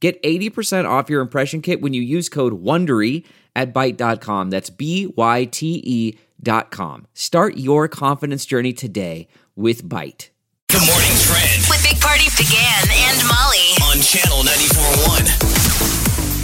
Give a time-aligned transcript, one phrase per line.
[0.00, 3.24] Get 80% off your impression kit when you use code WONDERY
[3.56, 4.50] at Byte.com.
[4.50, 7.06] That's B Y T E dot com.
[7.14, 10.28] Start your confidence journey today with Byte.
[10.70, 13.74] Good morning trend With Big Party began and Molly.
[13.82, 15.67] on channel 94.1.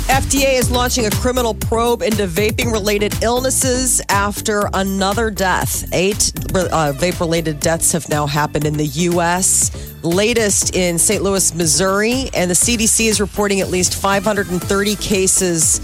[0.08, 5.88] FDA is launching a criminal probe into vaping related illnesses after another death.
[5.94, 11.22] Eight uh, vape related deaths have now happened in the U.S., latest in St.
[11.22, 15.78] Louis, Missouri, and the CDC is reporting at least 530 cases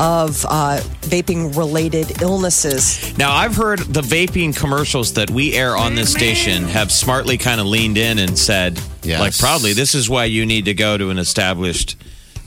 [0.00, 3.16] of uh, vaping related illnesses.
[3.18, 7.60] Now, I've heard the vaping commercials that we air on this station have smartly kind
[7.60, 9.20] of leaned in and said, Yes.
[9.20, 11.96] like, probably this is why you need to go to an established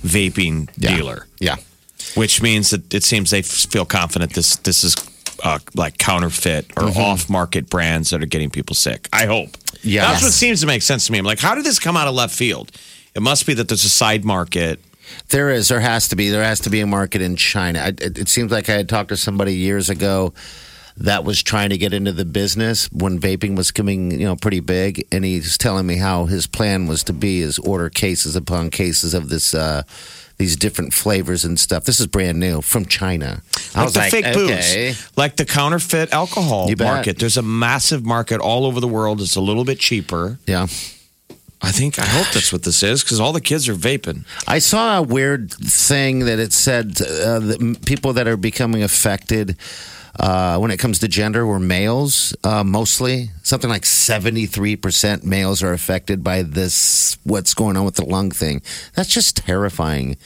[0.04, 0.96] vaping Yeah.
[0.96, 1.56] dealer, Yeah.
[2.16, 4.96] which means that it seems they f- feel confident this this is
[5.44, 9.09] uh, like counterfeit or off market brands that are getting people sick.
[9.12, 9.58] I hope.
[9.81, 10.12] Yeah.
[10.12, 11.18] That's what seems to make sense to me.
[11.20, 12.72] I'm like, how did this come out of left field?
[13.16, 14.80] It must be that there's a side market.
[15.30, 15.68] There is.
[15.68, 16.30] There has to be.
[16.30, 17.80] There has to be a market in China.
[17.80, 20.34] I, it, it seems like I had talked to somebody years ago
[20.97, 24.59] that was trying to get into the business when vaping was coming, you know, pretty
[24.59, 28.69] big, and he's telling me how his plan was to be is order cases upon
[28.69, 29.53] cases of this.
[29.53, 29.83] Uh,
[30.38, 31.83] these different flavors and stuff.
[31.83, 33.44] This is brand new from China.
[33.75, 34.89] I Like was the like, fake okay.
[34.89, 37.19] booze, like the counterfeit alcohol market.
[37.19, 39.22] There's a massive market all over the world.
[39.22, 40.39] It's a little bit cheaper.
[40.47, 40.63] Yeah.
[41.61, 44.25] I think I hope that's what this is because all the kids are vaping.
[44.47, 49.55] I saw a weird thing that it said uh, that people that are becoming affected
[50.19, 53.29] uh, when it comes to gender we're males uh, mostly.
[53.44, 58.62] Something like 73% males are affected by this, what's going on with the lung thing.
[58.96, 60.18] That's just terrifying.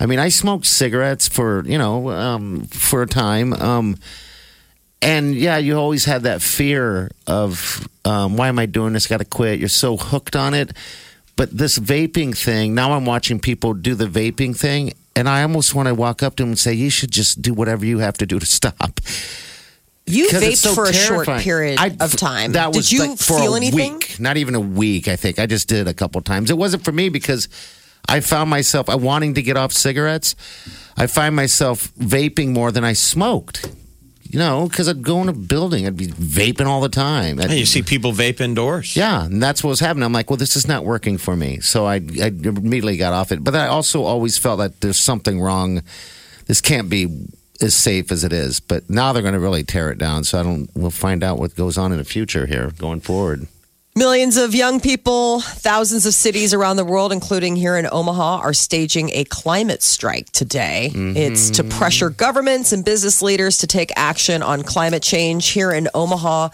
[0.00, 3.52] I mean, I smoked cigarettes for, you know, um, for a time.
[3.52, 3.96] Um,
[5.00, 9.06] and yeah, you always had that fear of um, why am I doing this?
[9.06, 9.60] Got to quit.
[9.60, 10.72] You're so hooked on it.
[11.36, 15.74] But this vaping thing, now I'm watching people do the vaping thing, and I almost
[15.74, 18.16] want to walk up to him and say, "You should just do whatever you have
[18.18, 19.00] to do to stop."
[20.06, 22.52] You vaped so for a short period I- of time.
[22.52, 23.94] That was Did you like for feel a anything?
[23.94, 25.08] week, not even a week.
[25.08, 26.50] I think I just did it a couple times.
[26.50, 27.48] It wasn't for me because
[28.06, 30.36] I found myself I wanting to get off cigarettes.
[30.96, 33.66] I find myself vaping more than I smoked.
[34.30, 37.38] You know, because I'd go in a building, I'd be vaping all the time.
[37.38, 38.96] Hey, you see people vape indoors.
[38.96, 40.04] Yeah, and that's what was happening.
[40.04, 41.60] I'm like, well, this is not working for me.
[41.60, 43.44] So I, I immediately got off it.
[43.44, 45.82] But I also always felt that there's something wrong.
[46.46, 47.26] This can't be
[47.60, 48.60] as safe as it is.
[48.60, 50.24] But now they're going to really tear it down.
[50.24, 50.68] So I don't.
[50.74, 53.46] We'll find out what goes on in the future here going forward.
[53.96, 58.52] Millions of young people, thousands of cities around the world, including here in Omaha, are
[58.52, 60.90] staging a climate strike today.
[60.92, 65.50] It's to pressure governments and business leaders to take action on climate change.
[65.50, 66.48] Here in Omaha,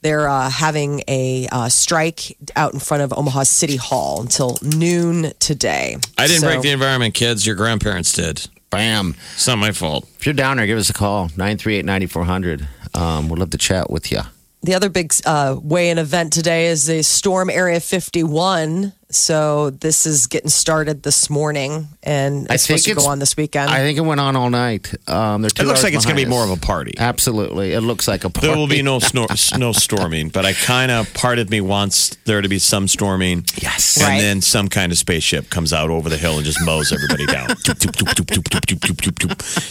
[0.00, 5.32] they're uh, having a uh, strike out in front of Omaha City Hall until noon
[5.38, 5.98] today.
[6.16, 7.46] I didn't So- break the environment, kids.
[7.46, 8.46] Your grandparents did.
[8.70, 9.14] Bam.
[9.34, 10.08] It's not my fault.
[10.18, 12.66] If you're down there, give us a call 938 9400.
[12.94, 14.20] Um, we'd love to chat with you.
[14.62, 18.92] The other big uh, weigh-in event today is the Storm Area 51.
[19.16, 23.18] So this is getting started this morning, and it's I supposed to it's, go on
[23.18, 23.70] this weekend.
[23.70, 24.92] I think it went on all night.
[25.08, 26.94] Um, it looks like it's going to be more of a party.
[26.98, 28.46] Absolutely, it looks like a party.
[28.46, 32.14] There will be no snor- no storming, but I kind of part of me wants
[32.24, 33.44] there to be some storming.
[33.56, 34.20] Yes, and right.
[34.20, 37.48] then some kind of spaceship comes out over the hill and just mows everybody down.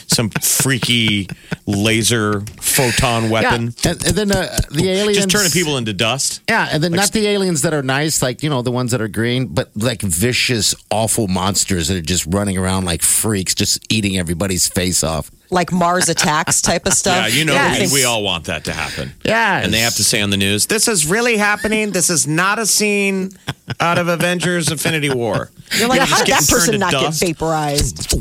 [0.07, 1.27] some freaky
[1.67, 3.73] laser photon weapon.
[3.83, 3.91] Yeah.
[3.91, 6.41] And, and, then uh, the aliens just turning people into dust.
[6.49, 8.91] Yeah, and then like, not the aliens that are nice, like you know the ones
[8.91, 13.53] that are green but like vicious, awful monsters that are just running around like freaks,
[13.53, 15.29] just eating everybody's face off.
[15.55, 17.15] Like Mars attacks type of stuff.
[17.15, 17.91] Yeah, you know, Yes.
[17.91, 19.13] we, we all want that to happen.
[19.23, 21.91] Yeah, And they have to say on the news, this is really happening.
[21.91, 23.31] This is not a scene
[23.79, 25.49] out of Avengers Infinity War.
[25.77, 27.21] You're like, You're how just did that person to not dust.
[27.21, 28.11] get vaporized?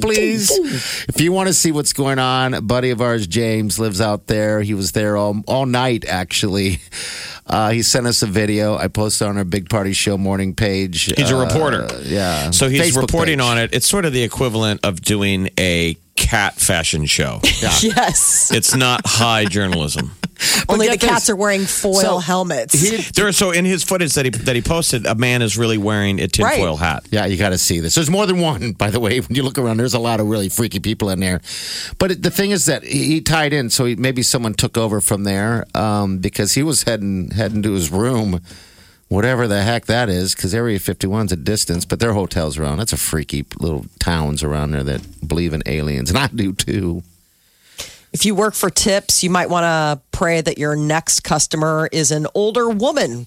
[0.00, 0.50] please.
[1.08, 4.26] If you want to see what's going on, a buddy of ours, James, lives out
[4.26, 4.62] there.
[4.62, 6.80] He was there all all night actually.
[7.44, 8.76] Uh, he sent us a video.
[8.76, 11.12] I posted on our Big Party Show morning page.
[11.16, 11.88] He's a Uh, reporter.
[12.04, 12.50] yeah.
[12.50, 13.46] So he's Facebook reporting page.
[13.46, 13.74] on it.
[13.74, 17.40] It's sort of the equivalent of doing a cat fashion show.
[17.82, 18.50] yes.
[18.52, 20.12] It's not high journalism.
[20.68, 21.10] Only the get this.
[21.10, 23.12] cats are wearing foil So, helmets.
[23.12, 25.78] There, are, so in his footage that he that he posted, a man is really
[25.78, 26.78] wearing a tinfoil Right.
[26.78, 27.06] hat.
[27.10, 27.94] Yeah, you got to see this.
[27.94, 29.20] There's more than one, by the way.
[29.28, 31.40] When you look around, there's a lot of really freaky people in there.
[31.98, 34.76] But it, the thing is that he, he tied in, so he, maybe someone took
[34.78, 38.40] over from there um, because he was heading heading to his room,
[39.12, 40.34] whatever the heck that is.
[40.34, 42.78] Because Area 51's a distance, but there are hotels around.
[42.78, 47.02] That's a freaky little towns around there that believe in aliens, and I do too.
[48.12, 52.10] If you work for tips, you might want to pray that your next customer is
[52.10, 53.26] an older woman.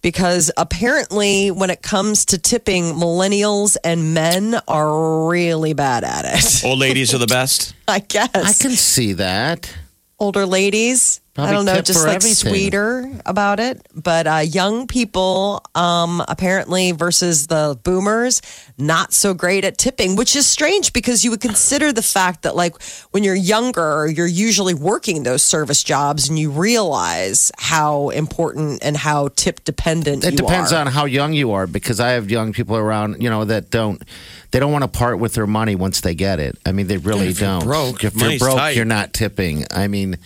[0.00, 6.64] Because apparently, when it comes to tipping, millennials and men are really bad at it.
[6.64, 7.74] Old ladies are the best.
[7.88, 8.30] I guess.
[8.34, 9.72] I can see that.
[10.18, 11.20] older ladies.
[11.34, 12.50] I don't know, just like everything.
[12.50, 13.80] sweeter about it.
[13.94, 18.42] But uh, young people, um, apparently, versus the boomers,
[18.76, 22.54] not so great at tipping, which is strange because you would consider the fact that,
[22.54, 22.74] like,
[23.12, 28.94] when you're younger, you're usually working those service jobs and you realize how important and
[28.94, 30.82] how tip dependent It you depends are.
[30.82, 34.02] on how young you are because I have young people around, you know, that don't
[34.50, 36.58] they don't want to part with their money once they get it.
[36.66, 37.64] I mean, they really if you're don't.
[37.64, 38.76] broke, if you're broke, tight.
[38.76, 39.64] you're not tipping.
[39.70, 40.18] I mean,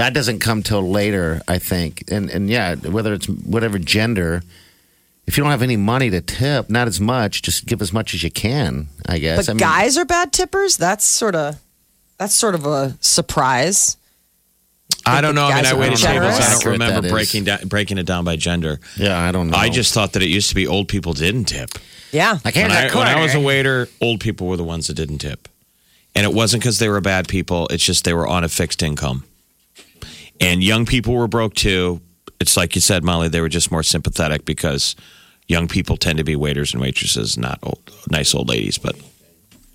[0.00, 2.04] that doesn't come till later, I think.
[2.10, 4.42] And and yeah, whether it's whatever gender,
[5.26, 8.14] if you don't have any money to tip, not as much, just give as much
[8.14, 9.46] as you can, I guess.
[9.46, 10.78] But I mean, guys are bad tippers.
[10.78, 11.60] That's sort of
[12.16, 13.98] that's sort of a surprise.
[15.04, 15.44] I don't know.
[15.44, 16.34] I mean, guys I are waited tables.
[16.40, 18.80] I don't remember breaking down breaking it down by gender.
[18.96, 19.56] yeah, I don't know.
[19.56, 21.70] I just thought that it used to be old people didn't tip.
[22.10, 22.38] Yeah.
[22.44, 24.86] like When here's I, a when I was a waiter, old people were the ones
[24.86, 25.48] that didn't tip.
[26.14, 28.82] And it wasn't because they were bad people, it's just they were on a fixed
[28.82, 29.24] income.
[30.40, 32.00] And young people were broke too.
[32.40, 34.96] It's like you said, Molly, they were just more sympathetic because
[35.46, 38.78] young people tend to be waiters and waitresses, not old, nice old ladies.
[38.78, 38.96] But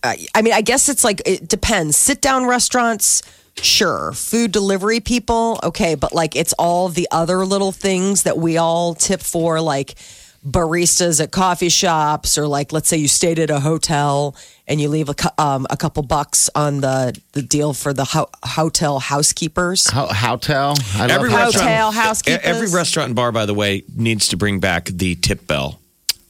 [0.04, 1.98] I mean, I guess it's like it depends.
[1.98, 3.22] Sit down restaurants,
[3.62, 4.12] sure.
[4.14, 8.96] Food delivery people, okay, but like it's all the other little things that we all
[8.96, 9.96] tip for, like
[10.45, 14.36] baristas at coffee shops, or like let's say you stayed at a hotel
[14.68, 18.30] and you leave a, um, a couple bucks on the the deal for the ho-
[18.44, 19.89] hotel housekeepers.
[19.89, 20.75] How, hotel.
[20.95, 22.42] I every love restaurant, Hotel housekeepers.
[22.44, 25.80] every restaurant and bar, by the way, needs to bring back the tip bell.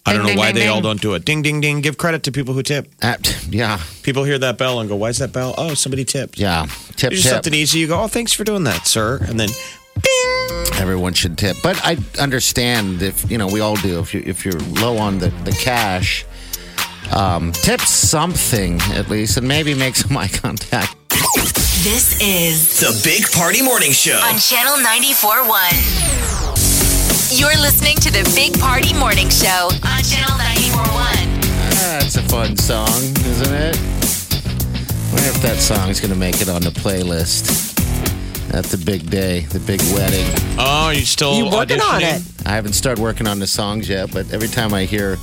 [0.07, 1.25] I don't know Ding, why ding, they ding, all don't do it.
[1.25, 1.81] Ding, ding, ding.
[1.81, 2.87] Give credit to people who tip.
[3.01, 6.37] At- yeah, People hear that bell and go, why is that bell?" Oh, somebody tipped.
[6.37, 6.67] yeah.
[6.95, 7.31] Tip, You do tip.
[7.31, 7.79] something easy.
[7.79, 9.49] You go, "Oh, thanks for doing that, sir," and then
[10.79, 13.99] Everyone should tip, but I understand if you know we all do.
[13.99, 16.25] If you if you're low on the the cash,
[17.11, 20.95] um, tip something at least, and maybe make some eye contact.
[21.83, 24.17] This is The Big Party Morning Show.
[24.17, 27.39] on Channel 94.1.
[27.39, 31.41] You're listening to the Big Party Morning Show on Channel 94.1.
[31.75, 33.77] That's a fun song, isn't it?
[35.11, 37.74] wonder if that song is going to make it on the playlist.
[38.53, 40.25] At the big day, the big wedding.
[40.57, 42.21] Oh, you still You working on it?
[42.45, 45.17] I haven't started working on the songs yet, but every time I hear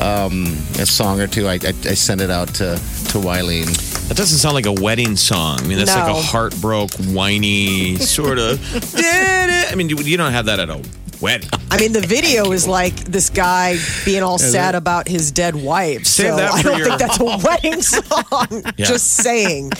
[0.00, 0.44] um,
[0.78, 3.66] a song or two, I, I, I send it out to to Wileen.
[4.08, 5.60] That doesn't sound like a wedding song.
[5.60, 8.58] I mean, that's like a heartbroken, whiny sort of.
[8.96, 10.82] I mean, you, you don't have that at a
[11.20, 11.48] wedding.
[11.70, 16.06] I mean, the video is like this guy being all sad about his dead wife.
[16.06, 18.62] Save so that I don't your- think that's a wedding song.
[18.76, 18.86] Yeah.
[18.86, 19.70] Just saying.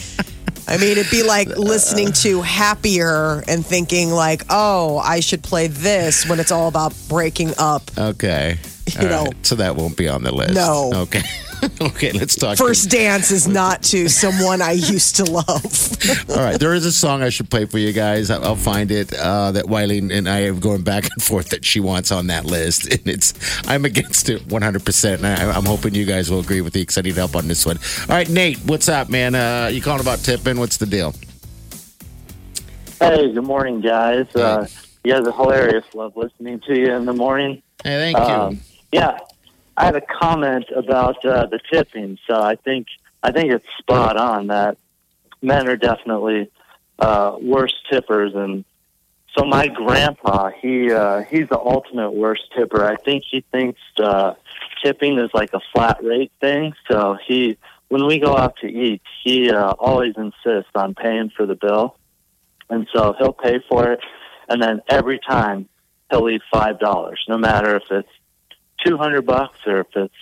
[0.69, 5.67] I mean, it'd be like listening to Happier and thinking like, "Oh, I should play
[5.69, 7.91] this" when it's all about breaking up.
[7.97, 8.59] Okay.
[8.95, 9.25] You All know.
[9.25, 9.47] right.
[9.47, 10.55] So that won't be on the list.
[10.55, 10.91] No.
[10.95, 11.23] Okay.
[11.81, 12.59] okay, let's talk.
[12.59, 16.29] First dance is not to someone I used to love.
[16.31, 16.59] All right.
[16.59, 18.31] There is a song I should play for you guys.
[18.31, 21.65] I'll I'll find it uh, that Wileen and I are going back and forth that
[21.65, 22.93] she wants on that list.
[22.93, 23.35] And it's,
[23.69, 25.15] I'm against it 100%.
[25.15, 27.49] And I, I'm hoping you guys will agree with me because I need help on
[27.49, 27.79] this one.
[28.03, 29.35] All right, Nate, what's up, man?
[29.35, 30.59] Uh, you calling about tipping?
[30.59, 31.15] What's the deal?
[33.01, 34.27] Hey, good morning, guys.
[34.35, 34.67] Uh,
[35.05, 35.85] you guys are hilarious.
[35.95, 37.63] Love listening to you in the morning.
[37.85, 38.35] Hey, thank you.
[38.35, 38.61] Um,
[38.93, 39.19] yeah,
[39.79, 42.19] I had a comment about uh, the tipping.
[42.29, 42.89] So I think
[43.23, 44.77] I think it's spot on that
[45.41, 46.51] men are definitely
[46.99, 48.65] uh, worse tippers, and
[49.37, 52.85] so my grandpa he uh, he's the ultimate worst tipper.
[52.85, 54.35] I think he thinks uh,
[54.83, 56.75] tipping is like a flat rate thing.
[56.91, 57.57] So he
[57.87, 61.97] when we go out to eat, he uh, always insists on paying for the bill,
[62.69, 64.01] and so he'll pay for it,
[64.49, 65.69] and then every time
[66.11, 68.09] he'll leave five dollars, no matter if it's
[68.85, 70.15] two hundred bucks or if it's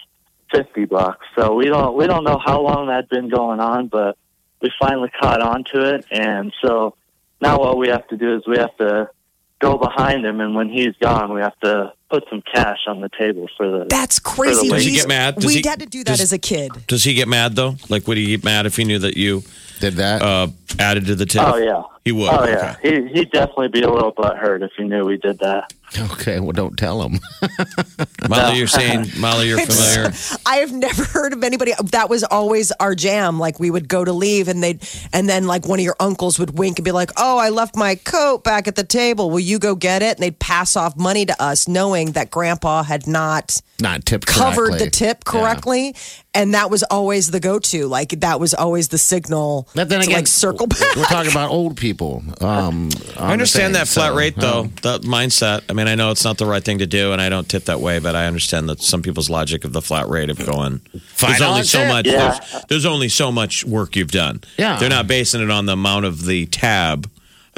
[0.50, 1.26] fifty bucks.
[1.38, 4.16] So we don't we don't know how long that's been going on, but
[4.60, 6.94] we finally caught on to it, and so
[7.40, 9.10] now what we have to do is we have to
[9.58, 13.08] go behind him, and when he's gone, we have to put some cash on the
[13.18, 13.84] table for the.
[13.88, 14.68] That's crazy.
[14.68, 15.36] Does he get mad?
[15.36, 16.72] Does we he- had to do that does- as a kid.
[16.86, 17.75] Does he get mad though?
[17.88, 19.42] Like, would he get mad if he knew that you
[19.80, 20.22] Did that?
[20.22, 20.48] uh,
[20.78, 21.42] added to the tip?
[21.44, 22.28] Oh yeah, He would.
[22.30, 22.52] Oh okay.
[22.52, 25.72] yeah, he he'd definitely be a little butthurt if he knew we did that.
[26.12, 27.18] Okay, well, don't tell them.
[28.30, 30.12] Molly, you're saying Molly, you're familiar.
[30.47, 33.38] I have never heard of anybody that was always our jam.
[33.38, 36.38] Like we would go to leave and they'd and then like one of your uncles
[36.38, 39.30] would wink and be like, Oh, I left my coat back at the table.
[39.30, 40.16] Will you go get it?
[40.16, 44.68] And they'd pass off money to us, knowing that grandpa had not Not tipped covered
[44.71, 44.85] correctly.
[44.87, 45.30] the tip Yeah.
[45.33, 45.95] correctly.
[46.35, 47.87] And that was always the go to.
[47.87, 50.95] Like that was always the signal But then to again, like circle back.
[50.97, 52.23] We're talking about old people.
[52.42, 54.61] Um, I understand that flat rate, though.
[54.61, 55.62] um, that mindset.
[55.71, 57.64] I mean, I know it's not the right thing to do, and I don't tip
[57.64, 60.78] that way, but I understand that some people's logic of the flat rate of going.
[61.08, 61.88] Five There's only so tip?
[61.88, 62.06] much.
[62.06, 62.38] Yeah.
[62.38, 64.40] There's, there's only so much work you've done.
[64.58, 64.78] Yeah.
[64.78, 67.08] they're not basing it on the amount of the tab.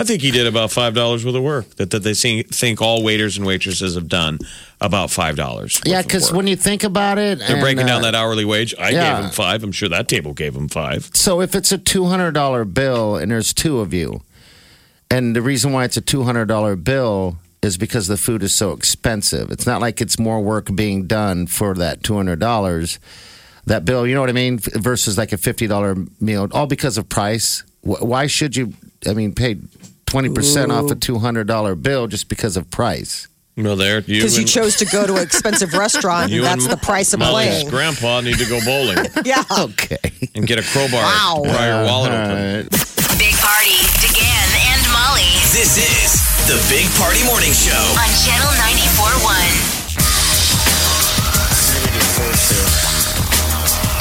[0.00, 2.80] I think he did about five dollars worth of work that, that they see, think
[2.80, 4.38] all waiters and waitresses have done
[4.80, 5.80] about five dollars.
[5.84, 8.76] Yeah, because when you think about it, they're and, breaking down uh, that hourly wage,
[8.78, 9.16] I yeah.
[9.16, 9.64] gave him five.
[9.64, 11.10] I'm sure that table gave him five.
[11.14, 14.22] So if it's a two hundred dollar bill and there's two of you,
[15.10, 18.54] and the reason why it's a two hundred dollar bill is because the food is
[18.54, 19.50] so expensive.
[19.50, 22.98] It's not like it's more work being done for that two hundred dollars.
[23.66, 26.96] That bill, you know what I mean, versus like a fifty dollar meal, all because
[26.98, 27.64] of price.
[27.82, 28.72] Why should you?
[29.06, 29.56] I mean, pay
[30.06, 33.28] twenty percent off a two hundred dollar bill just because of price.
[33.56, 36.46] No, there you Because you and- chose to go to an expensive restaurant, you and
[36.46, 37.68] that's and the price of Molly's playing.
[37.70, 39.42] grandpa need to go bowling Yeah.
[39.58, 39.98] Okay.
[40.36, 41.02] and get a crowbar.
[41.02, 41.40] Wow.
[41.44, 42.36] Pry your wallet All open.
[42.36, 42.70] right.
[43.18, 47.76] Big Party, DeGan and Molly This is the Big Party Morning Show.
[47.76, 49.20] on Channel 94.1.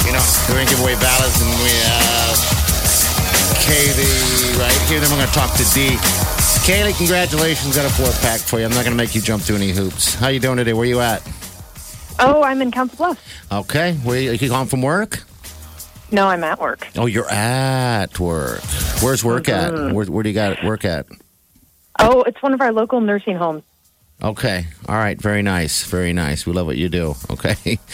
[0.08, 2.38] You know, we're gonna give away Vala's, and we uh, have
[3.68, 4.98] Kaylee right here.
[4.98, 5.98] Then we're gonna talk to D.
[6.64, 7.76] Kaylee, congratulations!
[7.76, 8.64] Got a four pack for you.
[8.64, 10.14] I'm not gonna make you jump through any hoops.
[10.14, 10.72] How you doing today?
[10.72, 11.20] Where you at?
[12.18, 13.20] Oh, I'm in Council Bluffs.
[13.52, 15.22] Okay, where you, you calling from work?
[16.10, 16.88] No, I'm at work.
[16.96, 18.62] Oh, you're at work.
[19.02, 19.74] Where's work at?
[19.74, 19.94] Mm-hmm.
[19.94, 21.04] Where, where do you got work at?
[21.98, 23.62] Oh, it's one of our local nursing homes.
[24.22, 24.66] Okay.
[24.88, 25.20] All right.
[25.20, 25.84] Very nice.
[25.84, 26.44] Very nice.
[26.44, 27.14] We love what you do.
[27.30, 27.78] Okay.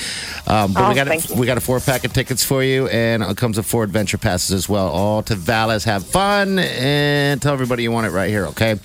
[0.47, 1.37] Um, but Oh, we got thank you.
[1.37, 4.19] we got a four pack of tickets for you, and it comes with four adventure
[4.19, 4.89] passes as well.
[4.89, 5.85] All to Vala's.
[5.85, 8.45] Have fun and tell everybody you want it right here.
[8.49, 8.73] Okay.
[8.73, 8.79] All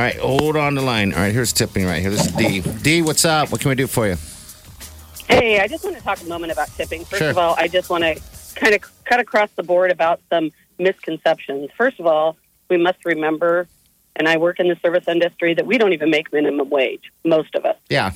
[0.00, 0.16] right.
[0.18, 1.12] Hold on the line.
[1.12, 1.34] All right.
[1.34, 2.08] Here's tipping right here.
[2.10, 2.60] This is D.
[2.82, 3.02] D.
[3.02, 3.52] What's up?
[3.52, 4.16] What can we do for you?
[5.28, 7.04] Hey, I just want to talk a moment about tipping.
[7.04, 7.28] First Sure.
[7.30, 8.18] of all, I just want to
[8.54, 11.68] kind of cut across the board about some misconceptions.
[11.76, 12.34] First of all,
[12.70, 13.68] we must remember,
[14.18, 17.54] and I work in the service industry, that we don't even make minimum wage, most
[17.54, 18.12] of us Yeah.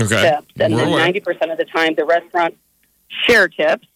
[0.00, 0.22] Okay.
[0.22, 0.52] tips.
[0.60, 2.56] And We're then 90% of the time, the restaurant
[3.08, 3.86] share tips.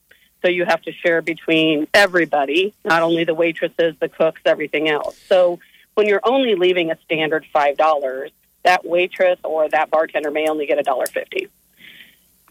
[0.43, 5.19] So you have to share between everybody, not only the waitresses, the cooks, everything else.
[5.29, 5.59] So
[5.95, 8.31] when you're only leaving a standard $5,
[8.62, 11.49] that waitress or that bartender may only get a dollar fifty.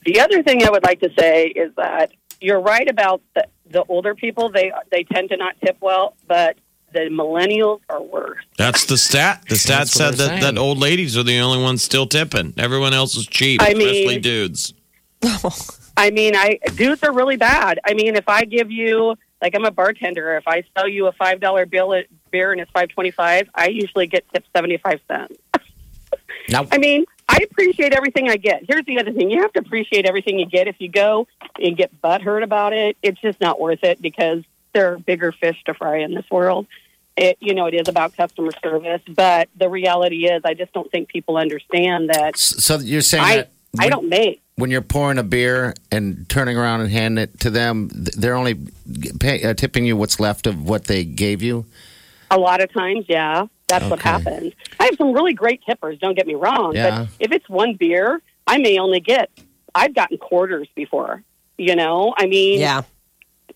[0.06, 3.84] The other thing I would like to say is that you're right about the, the
[3.84, 4.50] older people.
[4.50, 6.58] They they tend to not tip well, but
[6.94, 8.44] the millennials are worse.
[8.58, 9.44] That's the stat.
[9.50, 10.42] The stat That's said that, saying.
[10.42, 12.54] that old ladies are the only ones still tipping.
[12.58, 14.74] Everyone else is cheap, I mean- dudes.
[15.98, 17.80] I mean, I dudes are really bad.
[17.84, 21.12] I mean, if I give you like I'm a bartender, if I sell you a
[21.12, 24.78] five dollar bill at beer and it's five twenty five, I usually get tipped seventy
[24.78, 25.36] five cents.
[26.50, 28.64] Now, I mean, I appreciate everything I get.
[28.70, 30.68] Here's the other thing: you have to appreciate everything you get.
[30.70, 31.28] If you go
[31.62, 34.44] and get butthurt about it, it's just not worth it because
[34.74, 36.68] there are bigger fish to fry in this world.
[37.16, 40.90] It, you know, it is about customer service, but the reality is, I just don't
[40.92, 42.38] think people understand that.
[42.38, 44.42] so you're saying I that I when- don't make.
[44.56, 48.56] when you're pouring a beer and turning around and handing it to them, they're only
[49.20, 51.66] pay, uh, tipping you what's left of what they gave you.
[52.30, 54.54] A lot of times, yeah, that's what happens.
[54.80, 55.98] I have some really great tippers.
[56.00, 57.00] Don't get me wrong, Yeah.
[57.02, 59.30] but if it's one beer, I may only get.
[59.74, 61.24] I've gotten quarters before.
[61.58, 62.82] You know, I mean, Yeah.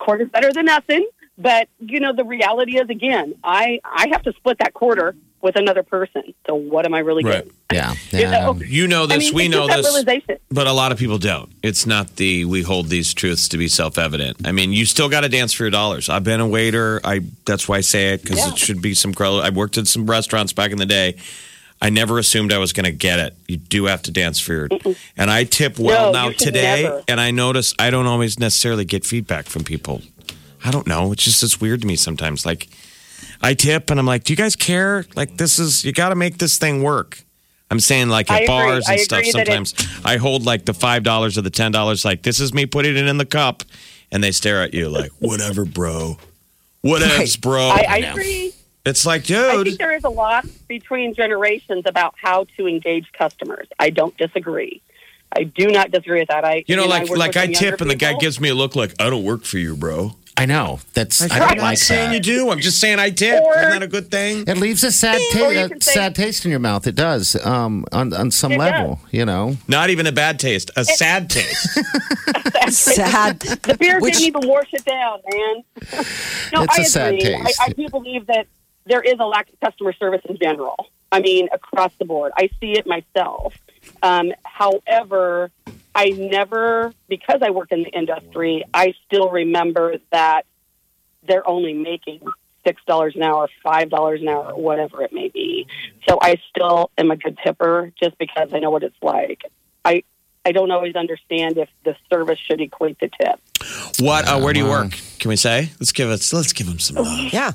[0.02, 1.08] Quarter's better than nothing.
[1.38, 5.56] But you know, the reality is, again, I I have to split that quarter with
[5.56, 6.22] another person.
[6.46, 7.46] So what am I really Right.
[7.46, 7.52] getting?
[7.74, 8.32] Yeah, You yeah.
[8.46, 8.54] know?
[8.64, 9.16] You know this.
[9.16, 10.04] I mean, we know this.
[10.52, 11.50] But a lot of people don't.
[11.64, 14.46] It's not the we hold these truths to be self evident.
[14.46, 16.10] I mean, you still got to dance for your dollars.
[16.10, 17.02] I've been a waiter.
[17.04, 18.50] I that's why I say it because Yeah.
[18.52, 19.14] it should be some.
[19.14, 19.42] credit.
[19.42, 21.16] I worked at some restaurants back in the day.
[21.82, 23.36] I never assumed I was going to get it.
[23.48, 24.70] You do have to dance for your.
[25.18, 27.04] And I tip well No, now today, never.
[27.08, 30.02] and I notice I don't always necessarily get feedback from people.
[30.64, 31.12] I don't know.
[31.12, 32.46] It's just it's weird to me sometimes.
[32.46, 32.68] Like
[33.42, 35.06] I tip, and I'm like, do you guys care?
[35.16, 37.24] Like this is you got to make this thing work.
[37.72, 39.20] I'm saying like I at bars and I stuff.
[39.20, 42.06] agree that it- Sometimes I hold like the five dollars or the ten dollars.
[42.06, 43.64] Like this is me putting it in the cup,
[44.12, 46.18] and they stare at you like whatever, bro.
[46.84, 47.38] Whatevs, Right.
[47.42, 47.62] bro.
[47.62, 48.54] I, I agree.
[48.86, 49.38] It's like, dude.
[49.38, 49.68] I dude.
[49.68, 53.68] think there is a lot between generations about how to engage customers.
[53.80, 54.82] I don't disagree.
[55.34, 56.44] I do not disagree with that.
[56.44, 58.54] I you know, like work like I tip, younger and the guy gives me a
[58.56, 60.12] look like I don't work for you, bro.
[60.38, 60.80] I know.
[60.94, 62.16] That's I I'm don't not like saying that.
[62.16, 62.50] you do.
[62.50, 63.42] I'm just saying I tip.
[63.44, 64.46] Or- Isn't that a good thing?
[64.48, 66.88] It leaves a sad, ta- a sad taste in your mouth.
[66.88, 69.00] It does, um, on on some It level.
[69.12, 71.80] You know, Not even a bad taste, a sad taste.
[72.70, 73.40] Sad.
[73.40, 75.64] The beer Which- didn't even wash it down, man.
[76.54, 77.36] no, It's I a sad agree.
[77.36, 77.62] I, taste.
[77.62, 78.48] I do believe that
[78.92, 80.88] there is a lack of customer service in general.
[81.14, 82.34] I mean, across the board.
[82.38, 83.56] I see it myself.
[84.04, 85.50] Um, however,
[85.96, 90.46] I never, because I work in the industry, I still remember that
[91.24, 92.20] they're only making
[92.66, 95.68] six dollars an hour, five dollars an hour, whatever it may be.
[96.08, 99.42] So I still am a good tipper just because I know what it's like.
[99.86, 100.04] I
[100.46, 103.40] I don't always understand if the service should equate the tip.
[104.00, 104.28] What?
[104.28, 104.92] Uh, where do you work?
[105.20, 105.72] Can we say?
[105.80, 106.34] Let's give us.
[106.34, 107.34] Let's give him some love.
[107.34, 107.52] Yeah.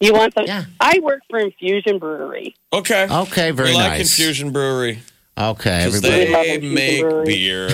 [0.00, 0.46] You want some?
[0.46, 0.64] Yeah.
[0.80, 2.54] I work for Infusion Brewery.
[2.72, 3.06] Okay.
[3.10, 4.18] Okay, very we like nice.
[4.18, 5.00] Infusion Brewery
[5.38, 6.26] Okay, everybody.
[6.26, 7.24] We they make Brewery.
[7.26, 7.70] beer,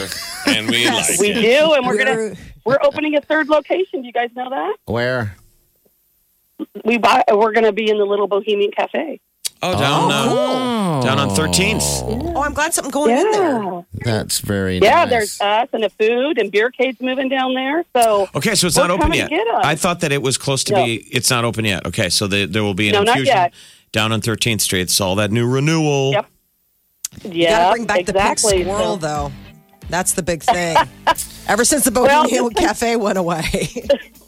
[0.47, 1.35] and we like We it.
[1.40, 4.02] do, and we're We're- gonna we're opening a third location.
[4.02, 4.76] Do you guys know that?
[4.87, 5.37] Where?
[6.85, 7.23] We buy.
[7.33, 9.21] We're gonna be in the Little Bohemian Cafe.
[9.63, 11.03] Oh, down uh, Oh.
[11.03, 12.35] down on 13th.
[12.37, 13.85] Oh, I'm glad something going in there.
[14.05, 15.05] That's very yeah.
[15.05, 15.11] nice.
[15.11, 17.85] There's us and the food and beer cade's moving down there.
[17.95, 19.31] So Okay, so it's not open yet.
[19.65, 20.85] I thought that it was close to No.
[20.85, 20.97] be.
[21.11, 21.87] It's not open yet.
[21.87, 23.55] Okay, so the, there will be an No, not infusion yet.
[23.93, 24.83] down on 13th Street.
[24.83, 26.13] It's all that new renewal.
[26.13, 26.27] Yep.
[27.25, 28.59] Yeah, gotta bring back exactly.
[28.59, 29.33] the pink squirrel, So- though.
[29.89, 30.77] That's the big thing.
[31.49, 33.87] Ever since the Well, Bohemian just like- Cafe went away.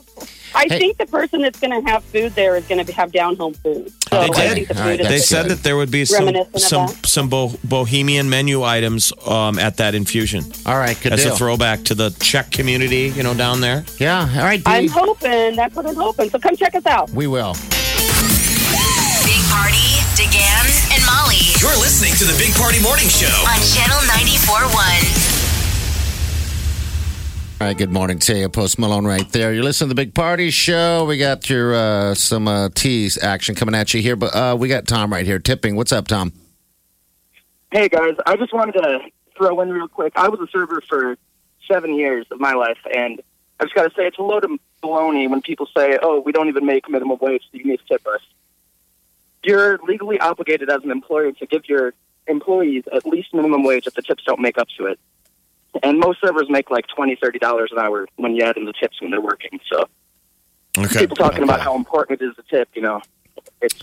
[0.58, 0.78] I Hey.
[0.78, 3.54] think the person that's going to have food there is going to have down home
[3.54, 3.92] food.
[4.10, 4.54] So They I did.
[4.54, 5.52] think the food right, is They said good.
[5.58, 10.42] that there would be some some some bo- bohemian menu items um, at that infusion.
[10.66, 11.32] All right, good As deal.
[11.32, 13.84] a throwback to the Czech community, you know, down there.
[13.98, 15.54] yeah, all right, I'm hoping.
[15.56, 16.28] That's what I'm hoping.
[16.30, 17.08] So come check us out.
[17.10, 17.54] We will.
[19.24, 19.88] Big Party,
[20.18, 23.30] DeGan, and Molly You're listening to the Big Party Morning Show.
[23.46, 25.27] on Channel 94.1.
[27.60, 28.48] All right, good morning to you.
[28.48, 29.52] Post Malone right there.
[29.52, 31.04] You're listening to the Big Party Show.
[31.06, 34.68] We got your uh, some uh, tease action coming at you here, but uh, we
[34.68, 35.74] got Tom right here tipping.
[35.74, 36.32] What's up, Tom?
[37.72, 39.00] Hey guys, I just wanted to
[39.36, 40.12] throw in real quick.
[40.14, 41.18] I was a server for
[41.66, 43.20] seven years of my life, and
[43.58, 46.30] I just got to say it's a load of baloney when people say, "Oh, we
[46.30, 48.20] don't even make minimum wage, so you need to tip us."
[49.42, 51.92] You're legally obligated as an employer to give your
[52.28, 55.00] employees at least minimum wage if the tips don't make up to it.
[55.82, 58.72] And most servers make like twenty, thirty dollars an hour when you add in the
[58.72, 59.60] tips when they're working.
[59.72, 59.84] So
[60.78, 61.00] Okay.
[61.00, 63.00] people talking about how important it is to tip, you know,
[63.60, 63.80] it's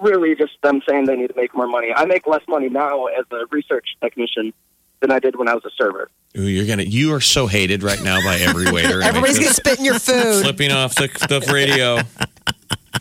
[0.00, 1.88] really just them saying they need to make more money.
[1.94, 4.52] I make less money now as a research technician
[5.00, 6.10] than I did when I was a server.
[6.36, 6.82] Ooh, you're gonna.
[6.82, 9.02] You are so hated right now by every waiter.
[9.02, 10.42] Everybody's gonna spit in your food.
[10.42, 11.98] flipping off the, the radio.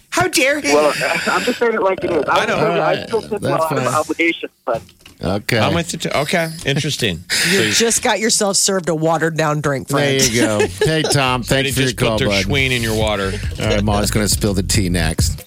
[0.09, 0.73] How dare he?
[0.73, 0.93] Well,
[1.27, 2.23] I'm just saying it like it is.
[2.25, 2.55] I, I know.
[2.55, 3.63] I, I still tip that's well.
[3.63, 4.81] I have an obligation, but
[5.21, 5.59] Okay.
[5.59, 5.99] I'm with you.
[5.99, 6.09] Too.
[6.09, 7.23] Okay, interesting.
[7.39, 10.33] So You just got yourself served a watered down drink, there friend.
[10.33, 10.59] you go.
[10.85, 11.43] Hey, Tom.
[11.43, 12.45] Somebody Thanks for your just put call, their bud.
[12.45, 13.31] schween in your water.
[13.59, 15.37] All right, Molly's going to spill the tea next.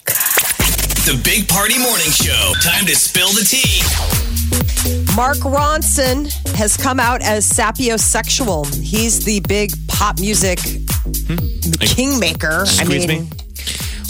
[1.06, 2.52] The Big Party Morning Show.
[2.62, 3.82] Time to spill the tea.
[5.16, 8.72] Mark Ronson has come out as sapiosexual.
[8.82, 11.36] He's the big pop music hmm.
[11.80, 12.64] kingmaker.
[12.78, 13.28] I mean, me.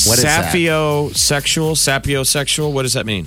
[0.06, 0.52] What is that?
[0.54, 2.72] Sapiosexual, sapiosexual.
[2.72, 3.26] What does that mean?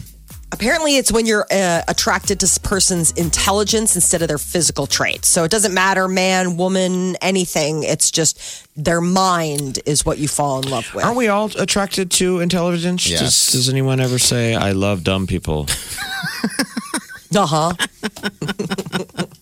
[0.55, 5.27] apparently it's when you're uh, attracted to a person's intelligence instead of their physical traits.
[5.27, 7.83] So it doesn't matter, man, woman, anything.
[7.83, 11.03] It's just their mind is what you fall in love with.
[11.03, 13.07] Aren't we all attracted to intelligence?
[13.07, 13.19] Yes.
[13.19, 15.67] Does, does anyone ever say, "I love dumb people"?
[17.35, 17.73] Uh huh.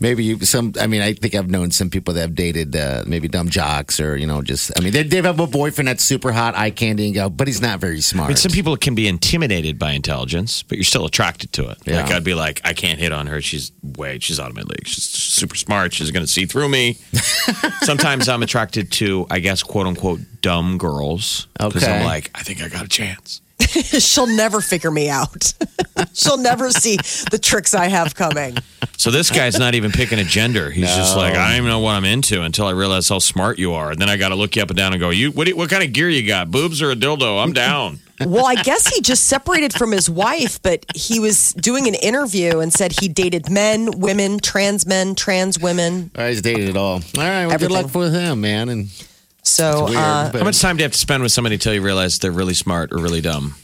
[0.00, 3.04] Maybe you, some, I mean, I think I've known some people that have dated uh,
[3.06, 6.02] maybe dumb jocks or, you know, just, I mean, they, they have a boyfriend that's
[6.04, 8.26] super hot, eye candy, and go, but he's not very smart.
[8.26, 11.78] I mean, some people can be intimidated by intelligence, but you're still attracted to it.
[11.84, 12.02] Yeah.
[12.02, 13.40] Like I'd be like, I can't hit on her.
[13.40, 14.86] She's way, she's out of my league.
[14.86, 15.92] She's super smart.
[15.94, 16.94] She's going to see through me.
[17.82, 21.46] Sometimes I'm attracted to, I guess, quote unquote, dumb girls.
[21.58, 21.98] Because Okay.
[21.98, 23.40] I'm like, I think I got a chance.
[24.00, 25.52] She'll never figure me out.
[26.14, 26.96] She'll never see
[27.30, 28.56] the tricks I have coming.
[28.96, 30.70] So this guy's not even picking a gender.
[30.70, 33.58] He's just like, I don't even know what I'm into until I realize how smart
[33.58, 33.92] you are.
[33.92, 35.50] And then I got to look you up and down and go, you, what, do
[35.52, 36.50] you- what kind of gear you got?
[36.50, 37.42] Boobs or a dildo?
[37.42, 38.00] I'm down.
[38.26, 42.58] Well, I guess he just separated from his wife, but he was doing an interview
[42.58, 46.10] and said he dated men, women, trans men, trans women.
[46.18, 46.94] All right, he's dated it all.
[46.94, 48.70] All right, well, good luck with him, man.
[48.70, 49.07] And
[49.48, 49.96] So, weird.
[49.96, 52.30] uh, How much time do you have to spend with somebody until you realize they're
[52.30, 53.54] really smart or really dumb?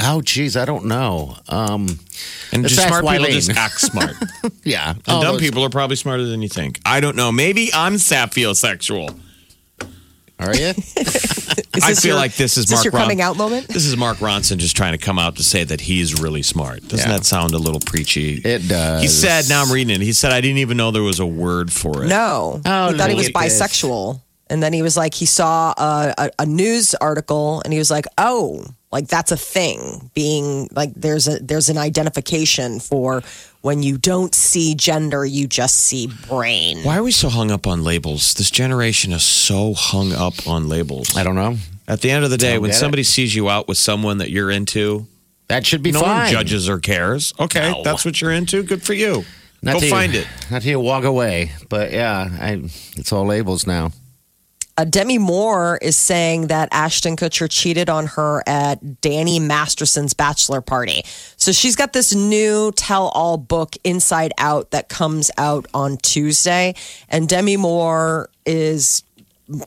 [0.00, 1.36] oh, geez, I don't know.
[1.48, 1.98] Um,
[2.52, 4.14] And just ask smart people just act smart.
[4.44, 4.94] and yeah.
[5.04, 6.78] dumb those- people are probably smarter than you think.
[6.86, 7.32] I don't know.
[7.32, 9.18] Maybe I'm sapiosexual.
[10.38, 10.68] Are you?
[11.82, 13.66] I feel your- like this is, is this your Ron- coming out moment?
[13.66, 16.86] This is Mark Ronson just trying to come out to say that he's really smart.
[16.86, 17.16] Doesn't Yeah.
[17.18, 18.34] that sound a little preachy?
[18.36, 19.02] It does.
[19.02, 20.00] He said, now I'm reading it.
[20.00, 22.08] He said, I didn't even know there was a word for it.
[22.08, 24.12] No, Oh, he thought he was bisexual.
[24.14, 24.22] this.
[24.48, 24.54] Bisexual.
[24.54, 27.90] And then he was like, he saw a, a, a news article and he was
[27.90, 33.22] like, oh, like that's a thing being like there's a there's an identification for
[33.60, 36.78] when you don't see gender, you just see brain.
[36.84, 38.32] Why are we so hung up on labels?
[38.34, 41.16] This generation is so hung up on labels.
[41.18, 41.56] I don't know.
[41.86, 42.80] At the end of the day, Don't when get it.
[42.80, 45.06] somebody sees you out with someone that you're into,
[45.48, 46.18] That should be no fine.
[46.24, 47.34] one judges or cares.
[47.38, 47.82] Okay, No.
[47.82, 48.62] that's what you're into.
[48.62, 49.24] Good for you.
[49.62, 50.26] Not Go till you- find it.
[50.50, 51.52] Not till you walk away.
[51.68, 52.62] But yeah, I,
[52.96, 53.90] it's all labels now.
[54.78, 60.60] Uh, Demi Moore is saying that Ashton Kutcher cheated on her at Danny Masterson's bachelor
[60.60, 61.02] party.
[61.36, 66.76] So she's got this new tell all book, Inside Out, that comes out on Tuesday.
[67.08, 69.02] And Demi Moore is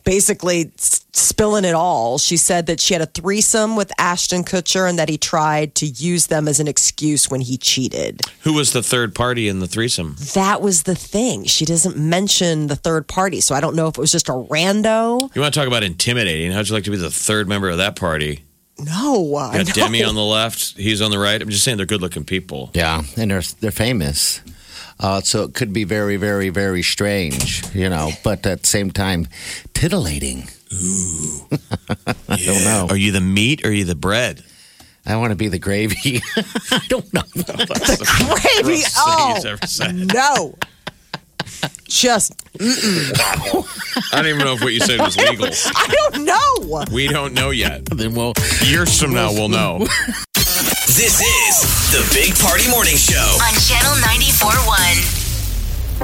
[0.04, 2.18] basically spilling it all.
[2.18, 5.86] She said that she had a threesome with Ashton Kutcher and that he tried to
[5.86, 8.22] use them as an excuse when he cheated.
[8.42, 10.16] Who was the third party in the threesome?
[10.34, 11.46] That was the thing.
[11.46, 13.42] She doesn't mention the third party.
[13.42, 15.34] So I don't know if it was just a rando.
[15.36, 16.52] You want to talk about intimidating?
[16.52, 18.46] How'd you like to be the third member of that party?
[18.80, 21.40] No, I You got Demi on the left, he's on the right.
[21.40, 22.72] I'm just saying they're good looking people.
[22.74, 24.42] Yeah, and they're they're famous.
[25.02, 28.92] Uh, so it could be very, very, very strange, you know, but at the same
[28.92, 29.28] time,
[29.74, 30.48] titillating.
[30.74, 31.48] Ooh.
[32.30, 32.88] I don't know.
[32.90, 34.44] Are you the meat or are you the bread?
[35.06, 36.22] I want to be the gravy.
[36.72, 37.24] I don't know.
[37.34, 37.54] Gravy.
[37.54, 38.06] Grossest
[38.64, 39.96] thing Oh, he's ever said.
[40.14, 40.56] no.
[41.88, 45.48] Just, I don't even know if what you said was legal.
[45.48, 46.86] I don't know.
[46.94, 47.84] We don't know yet.
[47.86, 48.34] then we'll
[48.64, 49.86] Years from now, we'll know.
[50.98, 53.16] This is the Big Party Morning Show.
[53.16, 55.98] On Channel 94.1.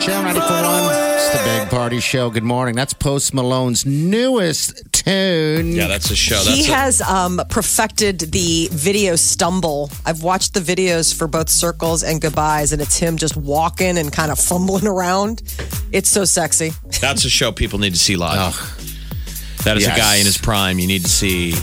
[0.00, 1.14] Channel 94.1.
[1.14, 2.30] It's the Big Party Show.
[2.30, 2.74] Good morning.
[2.74, 5.72] That's Post Malone's newest tune.
[5.72, 6.34] Yeah, that's a show.
[6.42, 9.88] That's he a- has um, perfected the video stumble.
[10.04, 14.12] I've watched the videos for both circles and goodbyes, and it's him just walking and
[14.12, 15.42] kind of fumbling around.
[15.92, 16.72] It's so sexy.
[17.00, 18.54] That's a show people need to see live.
[19.64, 19.96] That is Yes.
[19.96, 21.54] a guy in his prime you need to see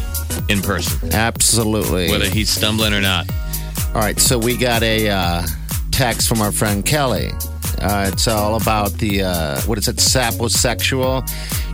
[0.49, 2.09] in person, Absolutely.
[2.09, 3.29] whether he's stumbling or not.
[3.93, 5.43] All right, so we got a uh,
[5.91, 7.31] text from our friend Kelly.
[7.81, 11.27] Uh, it's all about the uh, what is it, saposexual.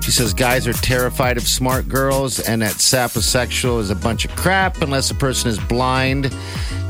[0.04, 4.36] She says guys are terrified of smart girls, and that saposexual is a bunch of
[4.36, 6.32] crap unless a person is blind.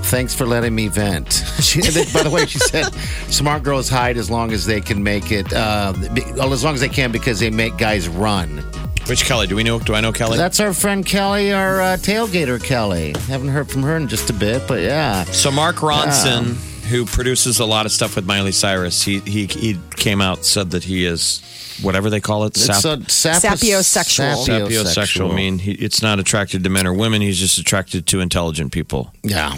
[0.03, 1.43] Thanks for letting me vent.
[1.59, 2.85] She, by the way, she said
[3.29, 6.73] smart girls hide as long as they can make it, uh, be- well, as long
[6.73, 8.63] as they can because they make guys run.
[9.09, 9.47] Which Kelly?
[9.47, 9.79] Do we know?
[9.79, 10.37] Do I know Kelly?
[10.37, 13.13] That's our friend Kelly, our uh, tailgater Kelly.
[13.27, 15.23] Haven't heard from her in just a bit, but yeah.
[15.25, 16.53] So Mark Ronson,
[16.89, 20.69] who produces a lot of stuff with Miley Cyrus, he he he came out said
[20.71, 21.41] that he is
[21.81, 24.45] whatever they call it, It's sap- a sap- Sapiosexual.
[24.45, 25.31] sapiosexual.
[25.31, 27.21] I mean, he, it's not attracted to men or women.
[27.21, 29.11] He's just attracted to intelligent people.
[29.23, 29.53] yeah.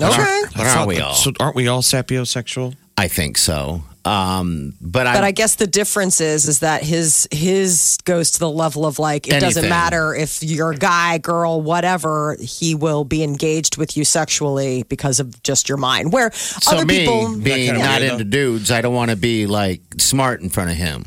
[0.00, 0.42] Okay.
[0.54, 1.14] But aren't we all?
[1.14, 2.76] So aren't we all sapiosexual?
[2.98, 3.82] I think so.
[4.08, 8.38] Um, but I, But I guess the difference is is that his his goes to
[8.38, 13.04] the level of like it doesn't matter if you're a guy, girl, whatever, he will
[13.04, 16.10] be engaged with you sexually because of just your mind.
[16.10, 19.46] Where so other me people being kinda not into dudes, I don't want to be
[19.46, 21.04] like smart in front of him.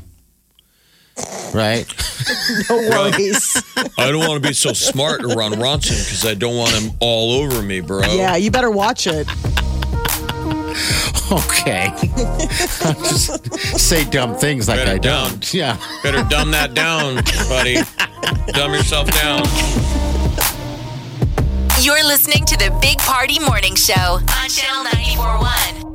[1.53, 1.85] Right?
[2.69, 3.63] no worries.
[3.97, 7.31] I don't want to be so smart around Ronson because I don't want him all
[7.41, 8.01] over me, bro.
[8.13, 9.27] yeah, you better watch it.
[11.41, 11.87] Okay.
[12.83, 15.29] I'll just say dumb things like Better I down.
[15.29, 15.53] don't.
[15.53, 15.77] Yeah.
[16.03, 17.77] Better dumb that down, buddy.
[18.51, 19.45] dumb yourself down.
[21.81, 25.93] You're listening to the Big Party Morning Show on Channel 94.1.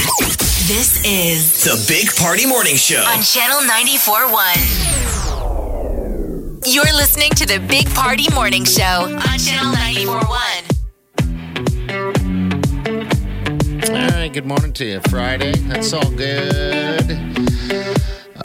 [0.66, 3.04] This is The Big Party Morning Show.
[3.06, 6.66] on Channel 94.1.
[6.66, 10.75] You're listening to the Big Party Morning Show on Channel 94.1.
[13.88, 14.32] All right.
[14.32, 15.00] Good morning to you.
[15.08, 15.52] Friday.
[15.52, 17.10] That's all good.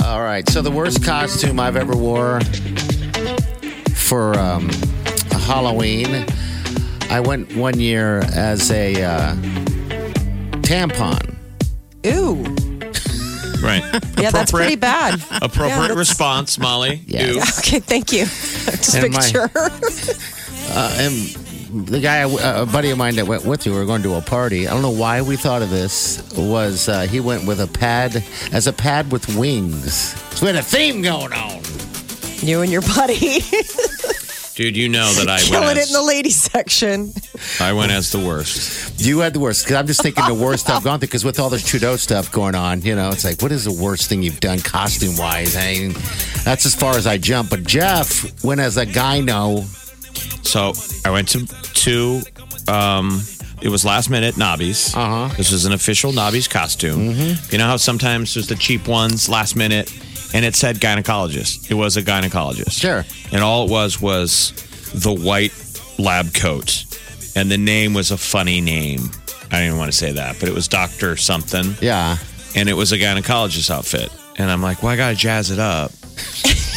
[0.04, 0.48] All right.
[0.50, 2.42] So the worst costume I've ever wore
[3.96, 4.70] for um,
[5.32, 6.26] Halloween,
[7.10, 9.36] I went one year as a uh,
[10.62, 11.36] tampon.
[12.06, 12.44] Ooh.
[13.66, 13.84] Right.
[14.22, 15.16] Yeah, that's pretty bad.
[15.42, 17.02] Appropriate Yeah, response, Molly.
[17.08, 17.24] Yeah.
[17.26, 17.40] You.
[17.58, 18.26] Okay, thank you.
[18.26, 19.50] Just And make my- sure.
[19.56, 21.38] Uh, and
[21.72, 24.16] the guy, uh, a buddy of mine that went with you, we were going to
[24.16, 24.68] a party.
[24.68, 26.22] I don't know why we thought of this.
[26.38, 30.14] Was uh, he went with a pad as a pad with wings?
[30.36, 31.62] So we had a theme going on.
[32.42, 33.42] you and your buddy
[34.56, 37.14] Dude, you know that I killing went it in the ladies section.
[37.60, 39.00] I went as the worst.
[39.00, 41.40] You had the worst because I'm just thinking the worst I've gone through because with
[41.40, 44.22] all this Trudeau stuff going on, you know, it's like what is the worst thing
[44.22, 45.56] you've done costume wise?
[45.56, 45.94] I mean,
[46.44, 47.50] that's as far as I jump.
[47.50, 49.66] But Jeff went as a gyno.
[50.44, 50.74] So
[51.06, 51.46] I went to
[51.86, 52.22] to
[52.68, 53.22] um
[53.62, 54.96] it was last minute Nobbies.
[54.96, 55.34] Uh-huh.
[55.38, 57.12] This was an official Nobbies costume.
[57.52, 59.92] You know how sometimes there's the cheap ones last minute
[60.34, 61.70] and it said gynecologist.
[61.70, 62.80] It was a gynecologist.
[62.82, 63.06] Sure.
[63.32, 64.52] And all it was was
[64.94, 65.54] the white
[66.00, 66.86] lab coat,
[67.36, 69.12] and the name was a funny name.
[69.52, 72.18] I don't even want to say that, but it was Doctor something, Yeah.
[72.56, 74.10] and it was a gynecologist outfit.
[74.38, 75.92] And I'm like, well, I gotta jazz it up.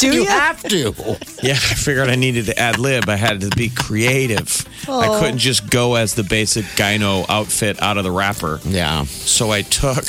[0.00, 0.28] Do You you?
[0.28, 0.94] have to.
[1.42, 3.08] Yeah, I figured I needed to ad lib.
[3.08, 4.66] I had to be creative.
[4.88, 5.20] I Oh.
[5.20, 8.60] couldn't just go as the basic gyno outfit out of the wrapper.
[8.64, 9.04] Yeah.
[9.04, 10.04] So I took.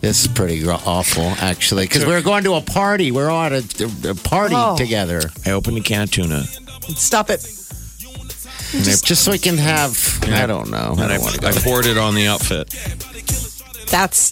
[0.00, 3.10] This is pretty awful, actually, because we were going to a party.
[3.10, 4.76] We are all at a, a party Oh.
[4.76, 5.22] together.
[5.44, 6.44] I opened a can of tuna.
[6.94, 7.44] Stop it.
[8.74, 10.94] And I, Just so we can have, I don't know.
[10.98, 11.48] I and I, don't want to go.
[11.48, 12.68] I poured it on the outfit,
[13.90, 14.30] That's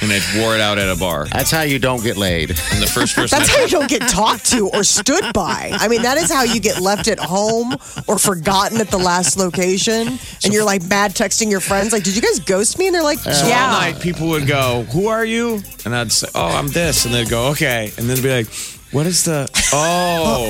[0.00, 1.26] and I wore it out at a bar.
[1.26, 2.50] That's how you don't get laid.
[2.50, 5.70] And the first person, That's I- how you don't get talked to or stood by.
[5.72, 7.74] I mean, that is how you get left at home
[8.06, 10.18] or forgotten at the last location.
[10.44, 12.86] And you're like mad texting your friends, like, did you guys ghost me?
[12.86, 13.66] And they're like, So all yeah.
[13.70, 17.28] night, people would go, "Who are you?" And I'd say, "Oh, I'm this," and they'd
[17.28, 18.46] go, "Okay," and then they'd be like,
[18.92, 20.48] "What is the?" Oh,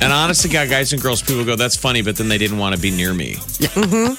[0.00, 2.80] and honestly, guys and girls, people go, "That's funny," but then they didn't want to
[2.80, 3.34] be near me.
[3.34, 4.14] Mm-hmm.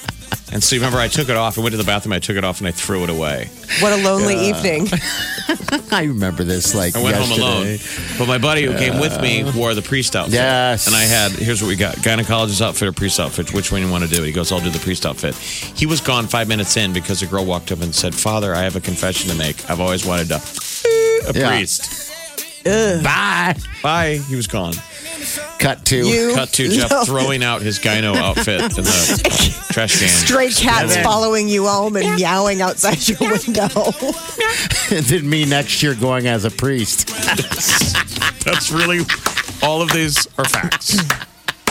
[0.50, 1.58] And so you remember, I took it off.
[1.58, 2.14] I went to the bathroom.
[2.14, 3.50] I took it off and I threw it away.
[3.80, 4.88] What a lonely evening.
[5.92, 7.40] I remember this like I went yesterday.
[7.42, 7.78] home alone.
[8.18, 10.34] But my buddy who came with me wore the priest outfit.
[10.34, 10.86] Yes.
[10.86, 13.52] And I had, here's what we got gynecologist outfit or priest outfit.
[13.52, 14.22] Which one you want to do?
[14.22, 15.34] He goes, I'll do the priest outfit.
[15.34, 18.62] He was gone five minutes in because a girl walked up and said, Father, I
[18.62, 19.68] have a confession to make.
[19.70, 20.36] I've always wanted to.
[21.28, 21.50] A Yeah.
[21.50, 22.10] priest.
[22.64, 23.54] Bye.
[23.82, 24.20] Bye.
[24.28, 24.72] He was gone.
[25.58, 27.04] Cut to You Cut to Jeff No.
[27.04, 30.08] throwing out his gyno outfit in the trash can.
[30.08, 33.68] Stray cats following you home and meowing outside your window.
[34.90, 37.08] and then me next year going as a priest.
[38.44, 39.00] That's really
[39.62, 40.96] all of these are facts.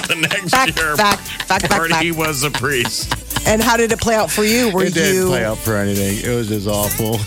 [0.07, 2.17] The next Fact, year, fact, fact, fact, Marty fact.
[2.17, 3.13] was a priest.
[3.47, 4.71] And how did it play out for you?
[4.73, 6.19] Were it didn't you play out for anything.
[6.29, 7.19] It was just awful.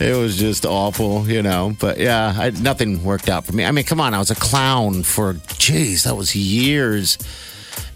[0.00, 1.76] It was just awful, you know.
[1.78, 3.66] But yeah, I, nothing worked out for me.
[3.66, 7.18] I mean, come on, I was a clown for, geez, that was years.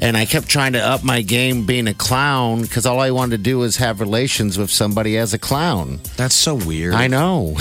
[0.04, 3.38] And I kept trying to up my game being a clown because all I wanted
[3.38, 5.98] to do was have relations with somebody as a clown.
[6.18, 6.92] That's so weird.
[6.92, 7.56] I know.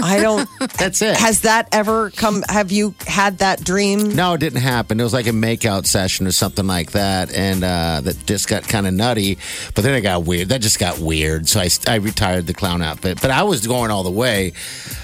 [0.00, 0.48] I don't
[0.78, 1.16] That's it.
[1.16, 4.14] has that ever come have you had that dream?
[4.14, 5.00] No, it didn't happen.
[5.00, 8.68] It was like a makeout session or something like that, and uh, that just got
[8.68, 9.38] kind of nutty.
[9.74, 10.50] But then it got weird.
[10.50, 11.48] That just got weird.
[11.48, 13.20] So I, I retired the clown outfit.
[13.20, 14.52] But I was going all the way.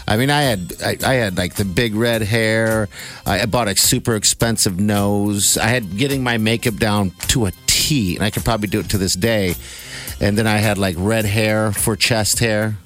[0.08, 2.88] I mean, I had I, I had like the big red hair.
[3.24, 5.58] I, I bought a super expensive nose.
[5.58, 8.90] I had getting my makeup down to a T, and I could probably do it
[8.90, 9.54] to this day.
[10.20, 12.76] And then I had like red hair for chest hair.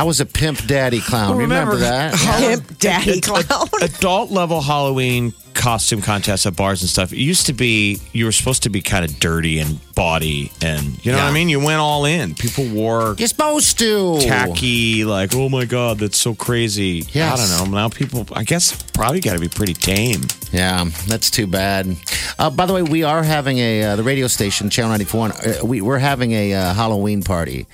[0.00, 1.36] I was a pimp daddy clown.
[1.36, 2.14] remember, that?
[2.14, 3.68] Pimp daddy clown.
[3.82, 7.12] adult level Halloween costume contests at bars and stuff.
[7.12, 11.04] It used to be you were supposed to be kind of dirty and body, and
[11.04, 11.50] you know what I mean.
[11.50, 12.34] You went all in.
[12.34, 14.20] People wore You're supposed to.
[14.20, 17.04] tacky, like oh my god, that's so crazy.
[17.12, 17.38] Yes.
[17.38, 17.76] I don't know.
[17.78, 20.22] Now people, I guess, probably got to be pretty tame.
[20.50, 21.94] Yeah, that's too bad.
[22.38, 25.28] Uh, by the way, we are having a uh, the radio station Channel 94.
[25.28, 27.66] Uh, we, we're having a uh, Halloween party.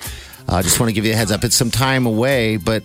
[0.49, 1.43] I uh, just want to give you a heads up.
[1.43, 2.85] It's some time away, but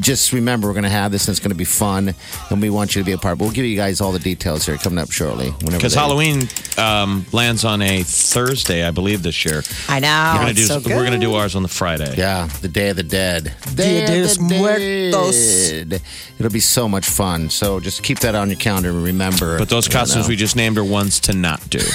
[0.00, 2.14] just remember we're going to have this and it's going to be fun,
[2.50, 3.38] and we want you to be a part.
[3.38, 5.50] But we'll give you guys all the details here coming up shortly.
[5.50, 9.62] Whenever Because they- Halloween um, lands on a Thursday, I believe, this year.
[9.88, 10.32] I know.
[10.34, 12.14] We're gonna do so we're gonna do ours on the Friday.
[12.16, 13.54] Yeah, the Day of the Dead.
[13.74, 15.70] Dia de los Muertos.
[15.70, 16.02] Dead.
[16.38, 17.48] It'll be so much fun.
[17.48, 19.58] So just keep that on your calendar and remember.
[19.58, 20.28] But those costumes know.
[20.28, 21.80] we just named are ones to not do.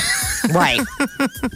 [0.54, 0.82] Right.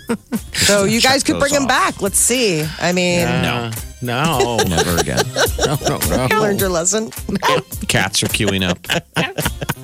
[0.53, 1.67] so you guys could those bring them off.
[1.67, 2.01] back.
[2.01, 2.65] Let's see.
[2.79, 4.57] I mean, Uh, no, No.
[4.67, 5.25] Never again.
[5.65, 6.27] no, no, no.
[6.29, 7.11] you learned your lesson.
[7.87, 8.77] Cats are queuing up.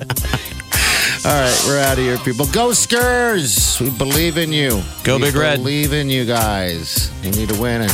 [1.26, 2.44] All right, we're out of here, people.
[2.46, 3.80] Go Skurs!
[3.80, 4.82] We believe in you.
[5.04, 5.56] Go we Big Red.
[5.56, 7.10] Believe in you guys.
[7.22, 7.90] You need to win, and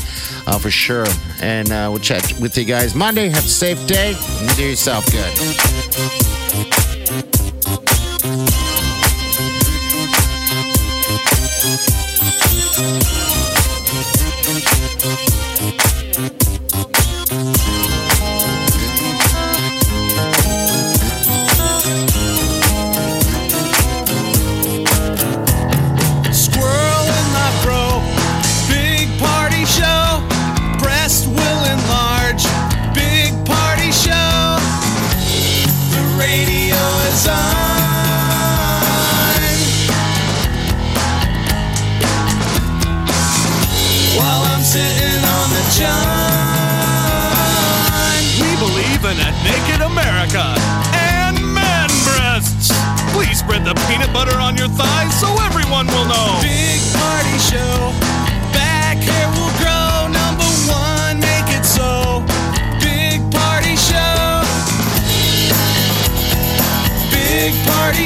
[0.48, 1.06] uh, for sure.
[1.40, 3.28] And uh, we'll chat with you guys Monday.
[3.28, 5.30] Have a safe day and do yourself good.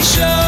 [0.02, 0.43] show.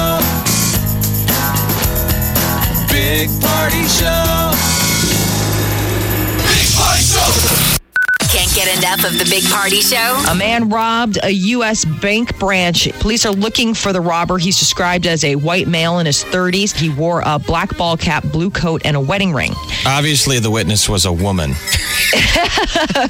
[8.97, 10.23] Enough of the Big Party Show?
[10.29, 11.85] A man robbed a U.S.
[11.85, 12.89] bank branch.
[13.01, 14.39] Police are looking for the robber.
[14.39, 16.75] He's described as a white male in his 30s.
[16.75, 19.53] He wore a black ball cap, blue coat, and a wedding ring.
[19.87, 21.51] Obviously, the witness was a woman.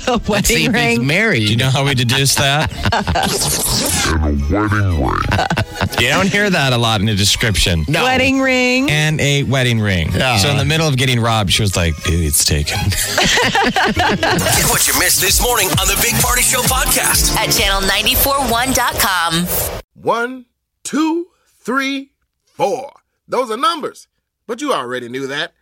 [0.09, 1.07] a wedding ring.
[1.07, 1.46] married.
[1.46, 2.72] Do you know how we deduce that?
[4.07, 5.18] Wedding ring.
[6.01, 7.85] you don't hear that a lot in the description.
[7.88, 8.05] No.
[8.05, 8.90] Wedding ring.
[8.90, 10.12] And a wedding ring.
[10.12, 10.38] Yeah.
[10.38, 12.79] So in the middle of getting robbed, she was like, "It's taken."
[13.96, 17.36] Get what you missed this morning on the Big Party Show podcast.
[17.36, 19.46] At channel941.com.
[19.94, 20.46] One,
[20.82, 21.26] two,
[21.58, 22.12] three,
[22.44, 22.92] four.
[23.28, 24.08] Those are numbers.
[24.46, 25.52] But you already knew that.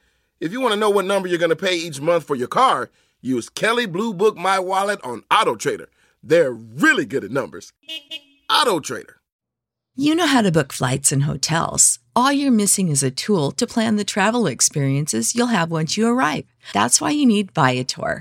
[0.41, 2.49] If you want to know what number you're going to pay each month for your
[2.49, 2.91] car,
[3.23, 5.89] use Kelley Blue Book My Wallet on Auto Trader.
[6.23, 7.73] They're really good at numbers.
[8.51, 9.21] Auto Trader.
[9.97, 12.01] You know how to book flights and hotels.
[12.17, 16.07] All you're missing is a tool to plan the travel experiences you'll have once you
[16.09, 16.45] arrive.
[16.73, 18.21] That's why you need Viator.